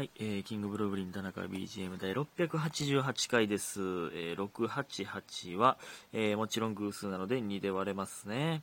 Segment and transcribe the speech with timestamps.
[0.00, 3.80] はい、えー、キングブルーブリン田中 BGM 第688回です。
[4.14, 5.76] えー、688は、
[6.14, 8.62] えー、もちろん偶数なので2で割れますね。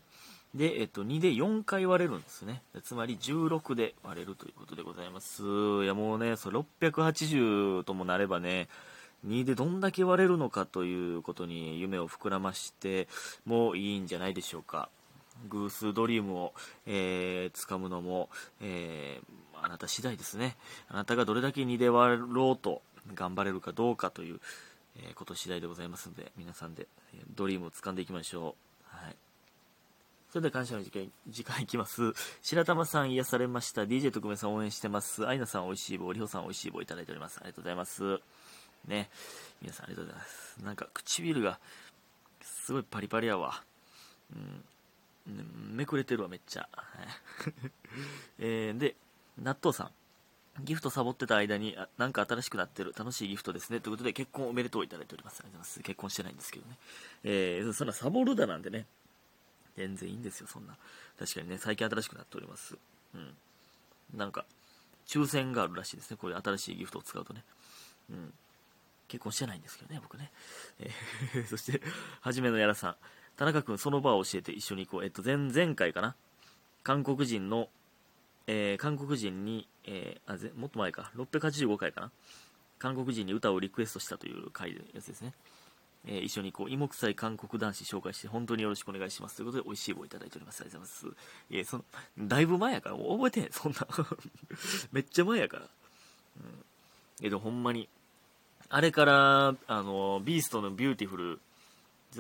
[0.55, 2.63] で、えっと、2で4回割れるんですね。
[2.81, 5.44] つまり16で割れるということでございます。
[5.44, 8.67] いや、もうね、そう680ともなればね、
[9.27, 13.07] 2でどんだけ割れるのかということに夢を膨らまして
[13.45, 14.89] もいいんじゃないでしょうか。
[15.49, 16.54] 偶数ドリームを、
[16.88, 18.29] えー、掴むのも、
[18.59, 20.55] えーあなた次第ですね。
[20.89, 22.82] あなたがどれだけ2で割ろうと
[23.14, 24.39] 頑張れるかどうかという、
[24.98, 26.88] えーこと次第でございますので、皆さんで
[27.36, 28.56] ドリームを掴んでいきましょ
[28.92, 28.96] う。
[28.96, 29.15] はい。
[30.29, 32.14] それでは感謝の時間、時間いきます。
[32.42, 33.84] 白玉さん癒されました。
[33.84, 35.28] DJ 特命さん応援してます。
[35.28, 37.38] アイナさん美味しい棒、リホさん美味しい棒いただいております。
[37.38, 38.20] ありがとうございます。
[38.88, 39.09] ね。
[39.62, 40.58] 皆さんありがとうございます。
[40.64, 41.59] なんか唇が
[42.42, 43.64] すごいパリパリやわ。
[44.36, 44.64] うん。
[45.76, 46.67] めくれてるわ、めっちゃ。
[48.39, 48.95] えーで、
[49.39, 49.91] 納豆さん。
[50.64, 52.94] ギフトサボってた間に、あなんか新しくなってる。
[52.97, 53.80] 楽しいギフトですね。
[53.80, 55.42] ということで、結婚おめでとういただいております。
[55.42, 55.80] ありがとうございます。
[55.81, 56.78] 結婚してないんですけどね。
[57.23, 58.88] えー、そんなサボるだなんてね。
[59.75, 60.75] 全然いいんですよ、そんな。
[61.20, 62.75] 確かにね、最近新しくなっております。
[63.14, 63.36] うん。
[64.16, 64.45] なんか、
[65.06, 66.17] 抽選があるらしいですね。
[66.17, 67.44] こういう新しいギフトを使うとね。
[68.09, 68.34] うん。
[69.08, 70.31] 結婚してないんですけどね、僕ね。
[70.80, 71.81] えー そして、
[72.22, 72.95] はじめのやらさん。
[73.36, 75.03] 田中君、その場を教えて一緒に行こう。
[75.06, 76.16] えっと、前、前回かな？
[76.84, 77.69] 韓国人の、
[78.48, 82.12] えー韓国人に、えーあぜもっと前か、685回かな。
[82.80, 85.34] 韓国人に歌をリクエストしたという回のやつですね。
[86.06, 89.38] えー一緒にこう、芋臭い韓国男子紹介して、本当によろしくお願いします。
[89.38, 90.62] ということで、美味しい棒いただいております。
[90.62, 91.18] ありがとうございます。
[91.52, 93.88] えーその、だいぶ前やから、覚えてへん、そんな。
[94.92, 95.64] めっちゃ前やから。
[95.64, 95.68] う
[96.40, 96.66] ん。
[97.20, 97.90] けど、ほんまに、
[98.70, 101.40] あれから、あの、 BEAST の Beautiful、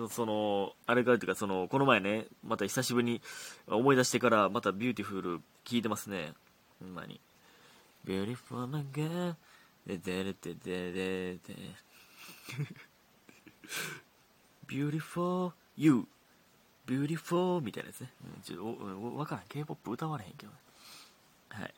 [0.09, 3.21] その、あれからっていうか、その、この前ね、また久しぶりに
[3.67, 6.33] 思い出してから、また Beautiful 聞いてますね。
[6.79, 7.19] ほんまに。
[8.05, 9.35] Beautiful my girl,
[9.85, 11.39] ででれてででで
[14.67, 16.05] Beautiful you,
[16.85, 18.11] beautiful みたいなやつね。
[18.35, 19.43] うんちょっとわからん。
[19.49, 20.51] K-POP 歌われへんけど。
[21.49, 21.73] はい。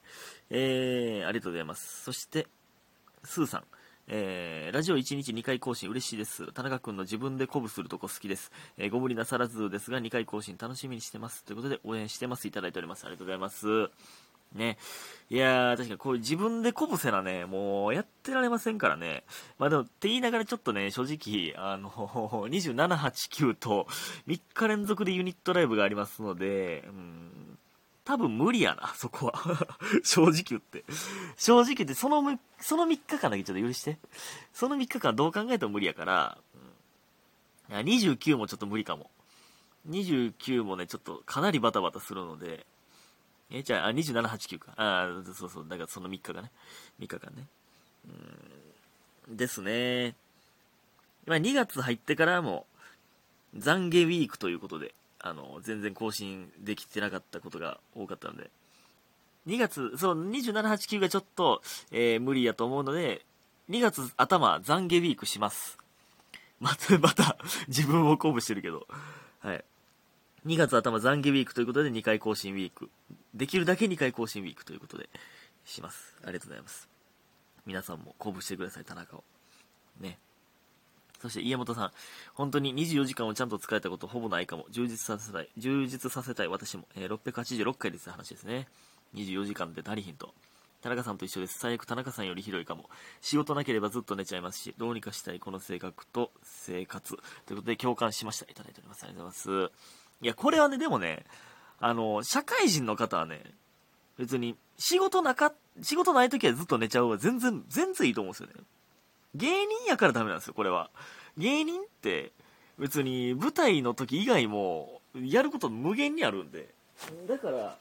[0.50, 2.03] えー、ありがとうございます。
[2.03, 2.48] そして、
[3.24, 3.64] スーさん。
[4.12, 6.52] えー、ラジオ1日2回更新嬉しいです。
[6.53, 8.52] 田中君の自分で鼓舞するとこ好きです。
[8.78, 11.44] えーご無理なさらずですが2回更新楽しみにしてます。
[11.44, 12.48] ということで応援してます。
[12.48, 13.06] いただいております。
[13.06, 13.92] ありがとうございます。
[14.56, 14.80] ね。
[15.30, 19.25] いやー、確かにこういう自分で鼓舞せなね、もうやってられませんからね。
[19.59, 23.86] まあでもって言いながらちょっとね、正直、あの、27、8、9と
[24.28, 27.39] 3日連続でユニットライブがありますので、うん、
[28.09, 29.68] 多分無理やな、 そこは。
[30.03, 30.84] 正直言って。
[31.38, 34.00] 正直言って、そのむ、その3日間だけちょっと許して。
[34.52, 36.40] その3日間どう考えても無理やから、
[37.69, 39.12] うん、29もちょっと無理かも。
[39.88, 42.66] 29もね、ちょっとかなりバタバタするので、
[43.52, 44.74] え、じゃあ、あ、27、8、9か。
[44.75, 46.52] あーそうそう、だからその3日がね。
[47.00, 47.48] 3日間ね。
[49.28, 50.16] うん、ですね。
[51.28, 52.66] まあ、2月入ってからも、
[53.56, 58.50] 懺悔ウィークということで、あの、全然更新できてなかったことが多かったので、
[59.47, 63.25] 2月、そう、27、8、9がちょっと、えー無理やと思うので、
[63.69, 65.78] 2月頭、懺悔ウィークします。
[66.59, 67.38] また、 また、
[67.68, 68.88] 自分を鼓舞してるけど、
[69.40, 69.63] はい。
[70.46, 72.90] 2月頭、懺悔ウィークということで、2回更新ウィーク。
[73.34, 75.09] できるだけ2回更新ウィークということで、
[75.66, 76.18] します。
[76.24, 76.90] ありがとうございます。
[77.66, 79.24] 皆さんも鼓舞してください、田中を。
[80.00, 80.18] ね。
[81.19, 81.91] そして家元さん、
[82.34, 84.66] 本当に24時間をちゃんと使えたことほぼないかも。
[84.72, 85.50] 充実させたい。
[85.57, 86.85] 充実させたい私も。
[86.96, 88.68] えー686回です話ですね。
[89.16, 90.34] 24時間で足りひんと。
[90.81, 91.59] 田中さんと一緒です。
[91.59, 92.90] 最悪田中さんより広いかも。
[93.22, 97.18] 仕事なければずっと寝ちゃいますし、どうにかしたいこの性格と生活。
[97.46, 98.50] ということで共感しました。
[98.50, 99.03] いただいております。
[99.03, 99.74] ありがとうございます。
[100.22, 101.25] いや、これはね、でもね、
[101.80, 103.44] あの、社会人の方はね、
[104.18, 108.53] 別に、仕事なか、仕事ない時はずっと寝ちゃうは全然、全然いいと思うんですよね。
[109.36, 110.90] 芸人やからダメなんですよ、これは。
[111.38, 112.32] 芸人って、
[112.78, 116.70] 別に舞台の時以外も、やること無限にあるんで。
[117.28, 117.78] だから、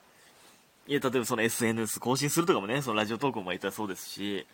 [0.87, 4.47] いや、例えばその SNS 更新するとかもね、そのラジオトークも言ったらそうですし、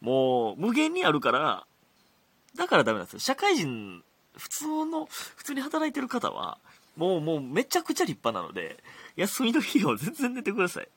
[0.00, 1.66] もう、無限にあるから、
[2.54, 3.20] だからダメなんですよ。
[3.20, 4.02] 社会人、
[4.36, 6.58] 普通の、普通に働いてる方は、
[6.96, 8.82] もう、もうめちゃくちゃ立派なので、
[9.16, 10.88] 休みの日を全然寝てください。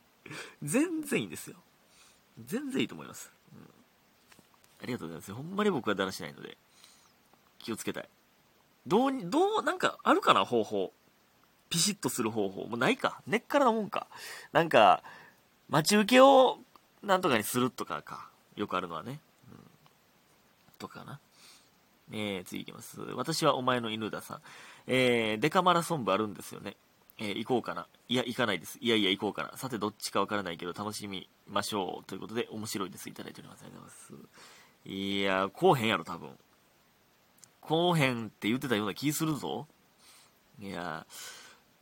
[0.63, 1.57] 全然いいんですよ。
[2.45, 3.31] 全然いいと思います。
[3.53, 3.84] うん
[4.85, 5.33] ありがとうございます。
[5.33, 6.57] ほんまに僕はだらしないので、
[7.57, 8.09] 気をつけたい。
[8.85, 10.93] どう、どう、なんかあるかな、方法。
[11.69, 12.65] ピシッとする方法。
[12.65, 13.19] もうないか。
[13.25, 14.07] 根っからのもんか。
[14.51, 15.01] なんか、
[15.69, 16.59] 待ち受けを
[17.01, 18.29] なんとかにするとかか。
[18.55, 19.19] よくあるのはね。
[19.51, 19.57] うん、
[20.77, 21.19] とかな。
[22.11, 23.01] えー、次いきます。
[23.15, 24.41] 私はお前の犬ださん。
[24.85, 26.75] えー、デカマラソン部あるんですよね。
[27.17, 27.87] えー行こうかな。
[28.07, 28.77] いや、行かないです。
[28.79, 29.57] いやいや、行こうかな。
[29.57, 32.05] さて、どっちかわからないけど、楽しみましょう。
[32.05, 33.09] ということで、面白いです。
[33.09, 33.63] いただいております。
[33.63, 34.64] ありがとうございます。
[34.85, 36.29] いや、こうへんやろ、多分。
[37.61, 39.67] こうへんって言ってたような気するぞ。
[40.59, 41.05] いや、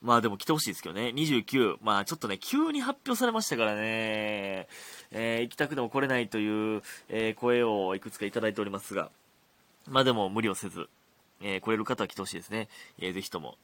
[0.02, 1.08] まあでも来てほしいですけどね。
[1.16, 1.78] 29。
[1.82, 4.68] まあちょっとね、急に発表されましたからね。
[5.12, 9.12] えー行きたくても来れないという、えー声をいくつかいただいておりますが。
[9.88, 10.90] まあでも無理をせず、
[11.42, 12.70] えー来れる方は来てほしいですね。
[13.00, 13.58] えーぜひとも。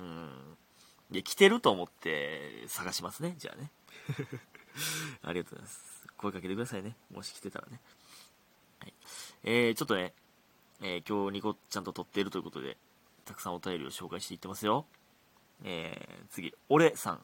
[0.00, 0.28] うん。
[1.10, 3.34] いや、来てると思って探しますね。
[3.38, 3.70] じゃあね。
[5.22, 6.08] ありがとうございます。
[6.16, 6.96] 声かけてくださいね。
[7.10, 7.80] もし来てたらね。
[8.82, 8.94] はい。
[9.44, 10.12] えー、ちょっとね、
[10.82, 12.76] えー今日ニコちゃんと撮っているということで、
[13.24, 14.86] たくさんお便りを紹介していってますよ。
[15.62, 17.20] えー、次、俺さん。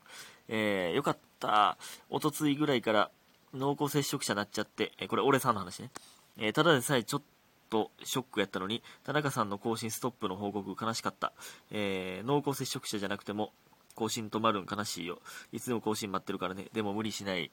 [0.48, 1.76] えー、よかった。
[2.10, 3.10] おとついぐらいから
[3.52, 5.90] 濃厚接触者になっちゃって、えーこれ俺さんの話ね。
[6.38, 7.22] えーただでさえちょっ
[7.70, 11.32] とショックやったのに、田中さんの更新ストップの報告悲しかった。
[11.72, 13.52] えー濃厚接触者じゃなくても、
[13.96, 15.18] 更新止まるん悲しいよ。
[15.50, 16.68] いつでも更新待ってるからね。
[16.72, 17.50] でも無理しない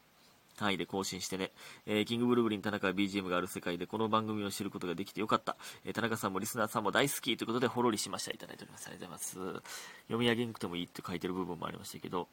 [0.57, 1.51] 範囲で更新してね。
[1.85, 5.57] えーキングブルブリン田中は BGM がある世界でこの番組を知ることができてよかった。
[5.85, 8.31] えー田中さんもリスナーさんも大好きということでほろりしました。
[8.31, 8.87] いただいております。
[8.87, 9.63] ありがとうございます。
[10.07, 12.27] 読み上げなくてもいいって書いてる部分もありましたけど、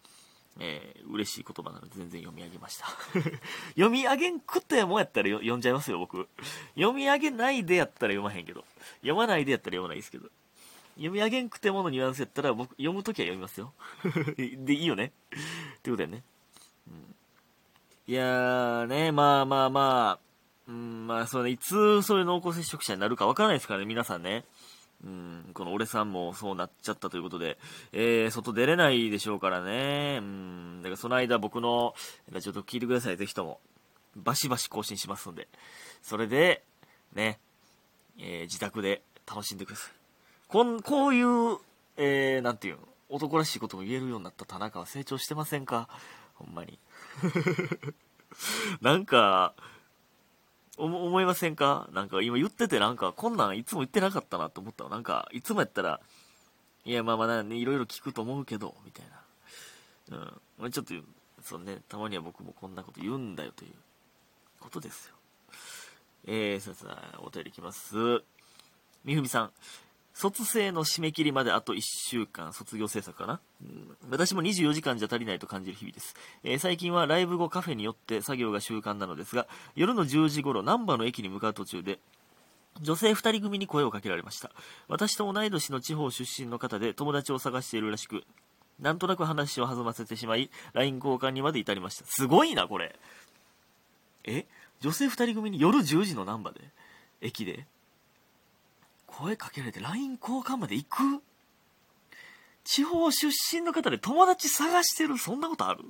[0.61, 2.87] えー嬉しい言葉なので全然読み上げました。
[3.75, 6.29] 読み上げんくってもやったら読んじゃいますよ、僕。
[6.75, 8.65] 読み上げないでやったら読まへんけど。
[9.01, 10.29] 読まないでやったら読まないですけど。
[10.97, 13.73] 読み上げんくてものニュアンスやったら僕読むときは読みますよ。
[14.37, 15.13] で、いいよね。
[15.79, 16.23] ってことやね。
[16.87, 17.17] うん
[18.09, 20.19] いやーね、まあまあまあ、
[20.69, 24.45] うん、まあそうね、いつそれ濃厚接触者になるかわからないですからね、皆さんね。
[25.05, 27.59] うん、この俺さんもそうなっちゃったということで、
[27.93, 30.19] えー、外出れないでしょうからね。
[30.21, 31.95] うん、だからその間僕の、
[32.41, 33.61] ちょっと聞いてください、ぜひとも。
[34.17, 35.49] バシバシ更新しますんで。
[36.03, 36.63] それで、
[37.15, 37.39] ね、
[38.19, 39.93] えー自宅で楽しんでください。
[40.49, 41.59] こん、こういう、
[41.97, 45.89] えー、なんていうの、男らしいことも言えるようになった田中は成長してませんか？
[46.45, 46.79] ほんまに。
[48.81, 49.55] なんか、
[50.79, 51.89] 思いませんか？
[51.93, 54.91] なんか今言っててなんかこんなんいつも言ってなかったなと思ったの。
[54.91, 56.01] なんかいつもやったら、
[56.85, 59.07] いやまあまあね、いろいろ聞くと思うけど、みたい
[60.11, 60.35] な。
[60.59, 60.71] うん。
[60.71, 60.95] ちょっと、
[61.43, 63.75] そうね、たまには僕もこんなこと言うんだよという
[64.61, 65.15] ことですよ。
[66.25, 67.95] えー、さあさあ、お便りいきます。
[69.05, 69.53] みふみさん。
[70.15, 76.15] 卒生の締め切りまであと1週間、卒業制作かな、うん私も24時間じゃ足りないと感じる日々です、
[76.45, 81.99] えー最近はライブ後カフェによって作業が習慣なのですが、夜の10時頃、難波の駅に向かう途中で、
[82.81, 84.51] 女性2人組に声をかけられました。
[84.89, 88.25] 私と同い年の地方出身の方で友達を探しているらしく、
[88.81, 92.05] なんとなく話を弾ませてしまい、LINE 交換にまで至りました。
[92.07, 92.99] すごいな、これ。
[94.25, 94.47] え？
[94.81, 96.61] 女性2人組に夜10時の難波で？
[97.21, 97.67] 駅で？
[99.19, 101.23] 声かけられて LINE 交換まで行く？
[102.65, 105.19] 地方出身の方で友達探してる？
[105.19, 105.81] そんなことある？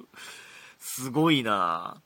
[0.79, 2.01] すごいな。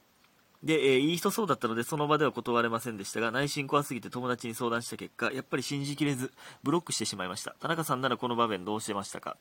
[0.63, 6.33] で、えーいい人そうだったのでその場では断れませんでしたが内心怖すぎて友達に相談した結果やっぱり信じきれず
[6.63, 7.55] ブロックしてしまいました。
[7.61, 9.37] 田中さんならこの場面どうしてましたか？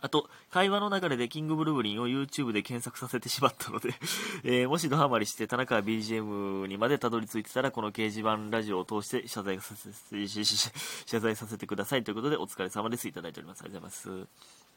[0.00, 3.94] あと、会話の流れでキングブルーリンを YouTube で検索させてしまったので、
[4.44, 10.70] えーもしドハマりして田中 BGM にまでたどり着いてたら、この掲示板ラジオを通して謝罪させ、ししし
[11.06, 13.08] 謝罪させてくださいということで、お疲れ様です。
[13.08, 13.62] いただいております。
[13.62, 14.28] ありがとうございます。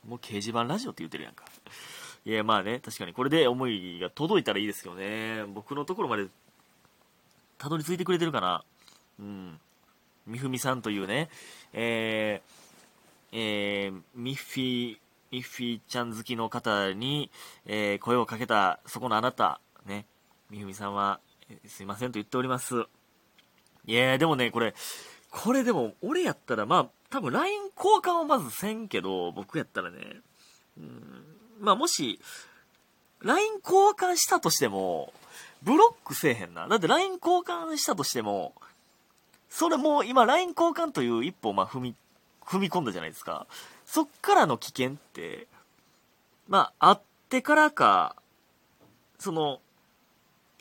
[0.07, 1.43] もう掲示板ラジオって言ってるやんか。
[2.25, 5.43] いや、まあね、確かにこれで思いが届いたらいいですけどね。
[5.47, 6.27] 僕のところまで
[7.57, 8.63] たどり着いてくれてるかな。
[9.19, 9.59] うん。
[10.25, 11.29] みふみさんというね、
[11.73, 14.97] えー、えー、ミッフィー、
[15.31, 17.29] ミッフィーちゃん好きの方に、
[17.65, 20.05] えー声をかけた、そこのあなた、ね、
[20.49, 21.19] みふみさんは、
[21.49, 22.85] えすいませんと言っております。
[23.85, 24.73] いやー、でもね、これ、
[25.31, 30.21] これでも、俺やったら、まあ、多分 LINE 交換はまずせんけど、僕やったらね、
[30.77, 31.23] うん、
[31.59, 32.19] まあもし、
[33.21, 35.13] LINE 交換したとしても、
[35.61, 36.67] ブロックせえへんな。
[36.67, 38.53] だって LINE 交換したとしても、
[39.49, 41.95] それもう今 LINE 交換という一歩まあ踏み、
[42.45, 43.47] 踏み込んだじゃないですか。
[43.89, 45.47] そっからの危険って、
[46.47, 46.97] まあ、会っ
[47.29, 48.15] てからか、
[49.17, 49.61] その、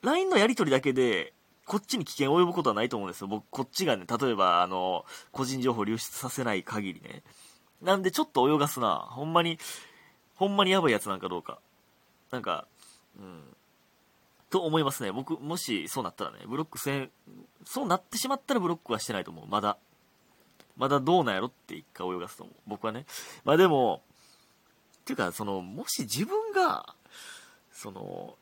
[0.02, 1.34] LINE のやり取りだけで、
[1.66, 3.26] こっちに危険を及ぶことはないと思うんですよ。
[3.26, 7.22] 僕、こっちがね、例えば、あの、個人情報流出させない限りね。
[7.82, 8.96] なんで、ちょっと泳がすな。
[8.96, 9.58] ほんまに、
[10.34, 11.58] ほんまにやばいやつなんかどうか。
[12.30, 12.66] なんか、
[13.18, 13.42] うん。
[14.48, 15.12] と思いますね。
[15.12, 17.10] 僕、もしそうなったらね、ブロックせん、
[17.66, 19.46] そうなってしまったらブロックはしてないと思う。
[19.46, 19.76] まだ。
[20.78, 22.56] まだどうなんやろって一回泳がすと思う。
[22.66, 23.04] 僕はね。
[23.44, 24.02] まあでも、
[25.04, 26.94] ていうか、その、もし自分が、
[27.72, 28.36] その、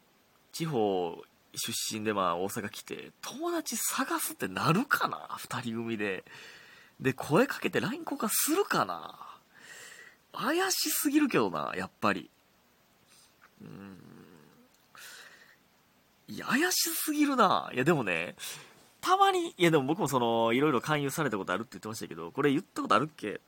[0.53, 1.17] 地方
[1.55, 5.29] 出身でまあ大阪来て、友達探すってなるかな？
[5.39, 6.25] 二人組で。
[7.01, 9.19] で、声かけて LINE 交換するかな？
[10.33, 12.31] 怪しすぎるけどな、やっぱり。
[13.63, 13.99] うん。
[16.29, 17.71] いや、怪しすぎるな。
[17.73, 18.35] いや、でもね、
[19.07, 23.41] たまに、いやでも僕もその、いろいろ勧誘されたことあるって言ってましたけど、これ言ったことあるっけ？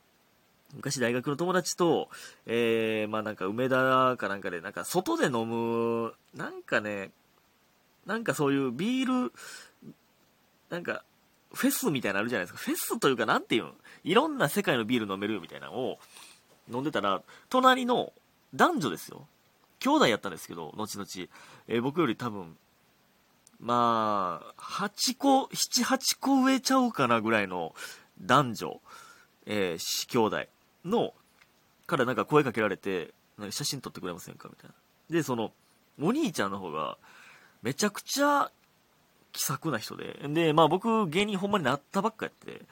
[0.74, 2.08] 昔大学の友達と、
[2.46, 7.10] えー、まあなんか梅田かなんかで、なんか外で飲む、なんかね、
[8.06, 9.32] なんかそういうビール、
[10.70, 11.02] なんか、
[11.52, 12.58] フェスみたいなのあるじゃないですか。
[12.58, 13.72] フェスというか、なんていうの
[14.04, 15.98] いろんな世界のビール飲めるみたいなのを
[16.70, 18.12] 飲んでたら、隣の
[18.54, 19.26] 男女ですよ。
[19.80, 21.06] 兄弟やったんですけど、後々。
[21.66, 22.56] えー、僕より多分、
[23.60, 27.74] まあ、8個、7、8個上ちゃうかなぐらいの
[28.20, 28.80] 男女、
[29.46, 30.44] えー、兄弟
[30.84, 31.14] の、
[31.86, 34.74] からなんか声かけられて、なんか写真撮ってくれませんかみたいな。
[35.10, 35.52] で、その、
[36.00, 36.96] お兄ちゃんの方が、
[37.62, 38.52] めちゃくちゃ
[39.32, 42.62] 気さくな人で、で、まあ僕、芸人ほんまになったばっかやって、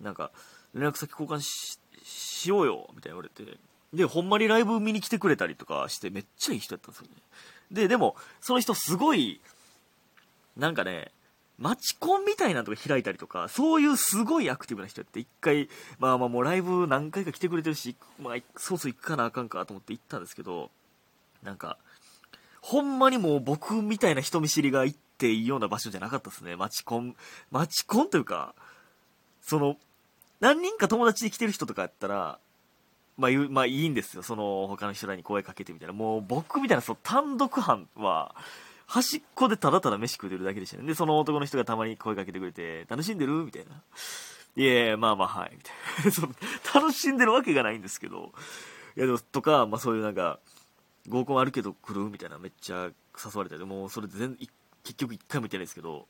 [0.00, 0.30] なんか、
[0.74, 3.58] 連絡先交換ししようよ、みたいな言われて、
[3.92, 7.14] で、ほんまにライブ見に来てくれたりとかして、めっちゃいい人やったんですよね。
[7.72, 9.40] で、でも、その人すごい、
[10.60, 11.10] なんかね、
[11.58, 20.70] マチコンみたいなとこ開いたりとか、そういうすごいアクティブな人やって、一回、まあまあもうライブ何回か来てくれてるし、まあ、そうそう行くかなあかんかと思って行ったんですけど、
[21.42, 21.78] なんか、
[22.60, 26.56] ほんまにもう僕みたいな人見知りが行っていいような場所じゃなかったですね。
[26.56, 27.16] マチコン、
[27.50, 28.54] マチコンというか、
[29.42, 29.76] その、
[30.40, 32.38] 何人か友達で来てる人とかやったら、
[33.16, 34.22] まあ、まあいいんですよ。
[34.22, 35.94] その他の人らに声かけてみたいな。
[35.94, 38.34] もう僕みたいなその単独犯は、
[38.90, 40.82] 端っこでただただ飯食うてるだけでしたね。
[40.84, 43.44] で、その男の人がたまに声かけてくれて、楽しんでる？
[43.44, 43.80] みたいな。
[44.56, 45.52] いやまあまあ、はい。
[45.56, 46.34] みたいな。
[46.74, 48.32] 楽しんでるわけがないんですけど。
[48.96, 50.40] いや、でも、とか、まあそういうなんか、
[51.08, 52.10] 合コンあるけど来る？
[52.10, 54.36] みたいなめっちゃ誘われて、もうそれ全
[54.82, 56.08] 結局一回も行ってないですけど、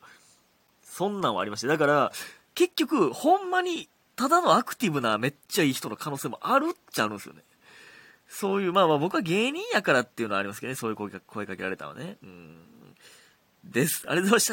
[0.83, 1.69] そんなんはありました。
[1.69, 2.13] だから、
[2.55, 7.43] 結局、ほんまに、ただのアクティブなめっちゃいい人の可能性もあるっちゃあるんですよね。
[8.27, 11.11] そういう、まあまあ僕は芸人やからっていうのはありますけどね、そういう声
[11.47, 12.17] かけられたのね。
[12.23, 12.70] うん。
[13.65, 14.05] です。
[14.07, 14.49] ありがとうございました。